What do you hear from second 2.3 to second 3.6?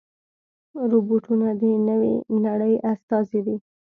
نړۍ استازي دي.